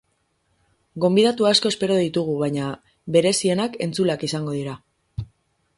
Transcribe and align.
Gonbidatu 1.03 1.47
asko 1.49 1.73
espero 1.73 1.97
ditugu, 1.99 2.39
baina 2.45 2.71
berezienak 3.17 3.79
entzuleak 3.89 4.27
izango 4.31 4.57
dira. 4.61 4.77